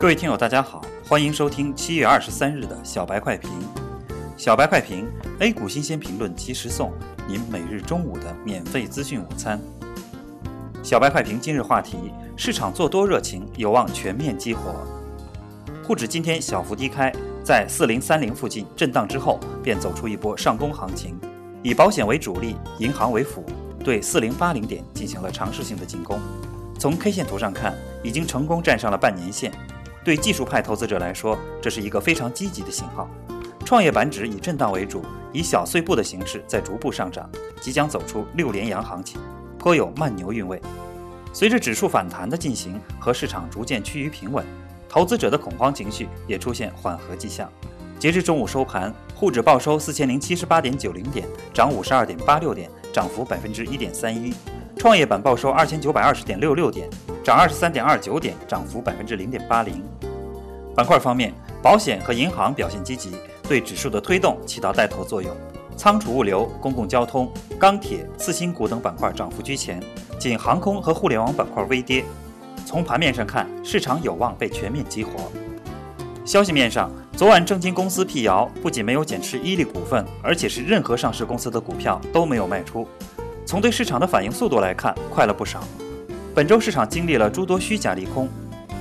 [0.00, 3.50] 各位听友，大家好，欢迎收听七月二十三日的小白快评。
[4.34, 5.06] 小白快评
[5.40, 6.90] ，A 股新鲜评论及时送，
[7.28, 9.60] 您每日中午的免费资讯午餐。
[10.82, 14.74] 小白快评今日话题：市场做多热情有望全面激活。
[15.86, 17.12] 沪指今天小幅低开，
[17.44, 21.14] 在四零三零附近震荡之后，便走出一波上攻行情，
[21.62, 23.44] 以保险为主力，银行为辅，
[23.84, 26.18] 对四零八零点进行了尝试性的进攻。
[26.78, 29.52] 从 K 线图上看，已经成功站上了半年线。
[30.10, 33.08] 对技术派投资者来说，这是一个非常积极的信号。
[33.64, 39.20] 创业板指以震荡为主，以小碎步的形式在逐步上涨，即将走出六连阳行情，
[39.56, 40.60] 颇有慢牛韵味。
[41.32, 44.44] 随着指数反弹的进行和市场逐渐趋于平稳，
[44.88, 47.48] 投资者的恐慌情绪也出现缓和迹象。
[47.96, 51.24] 截至中午收盘，沪指报收四千零七十八点九零点，
[51.54, 54.32] 涨五十二点八六点，涨幅百分之一点三一；
[54.80, 56.88] 创业板报收二千九百二十点六六点。
[57.22, 59.84] 涨二十三点二九点，涨幅百分之零点八零。
[60.74, 63.10] 板块方面，保险和银行表现积极，
[63.46, 65.30] 对指数的推动起到带头作用。
[65.76, 69.78] 仓储物流、公共交通、钢铁、次新股等板块涨幅居前，
[70.18, 72.02] 仅航空和互联网板块微跌。
[72.64, 75.30] 从盘面上看，市场有望被全面激活。
[76.24, 82.88] 消息面上，昨晚证金公司辟谣，不仅没有减持伊利股份，而且是任何上市公司的股票都没有卖出。
[83.50, 85.60] 从对市场的反应速度来看，快了不少。
[86.32, 88.28] 本周市场经历了诸多虚假利空，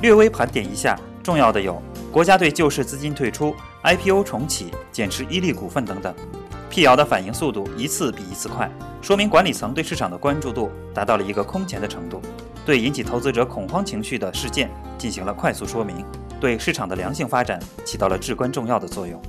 [0.00, 1.82] 略微盘点一下，重要的有
[2.12, 3.52] 国家队救市资金退出、
[3.82, 6.14] IPO 重启、减持伊利股份等等。
[6.70, 12.22] 辟谣的反应速度一次比一次快，说明管理层对市场的关注度达到了一个空前的程度，
[12.64, 16.04] 对引起投资者恐慌情绪的事件进行了快速说明，
[16.40, 19.20] 对市场的良性发展起到了至关重要的作用。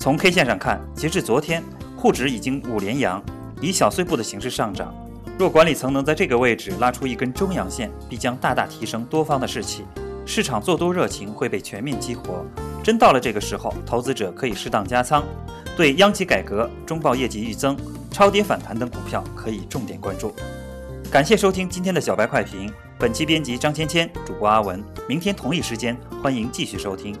[0.00, 1.62] 从 K 线上看，截至昨天，
[1.96, 3.22] 沪指已经五连阳，
[3.60, 4.94] 以小碎步的形式上涨。
[5.38, 9.84] 若管理层能在这个位置拉出一根中阳线，必将大大提升多方的士气，
[10.26, 12.44] 市场做多热情会被全面激活。
[12.82, 15.22] 真到了这个时候，投资者可以适当加仓，
[15.76, 17.76] 对央企改革、中报业绩预增、
[18.10, 20.34] 超跌反弹等股票可以重点关注。
[21.10, 24.82] 感谢收听今天的小白快评，本期编辑张芊芊，主播阿文。
[25.08, 27.16] 明天同一时间，欢迎继续收听。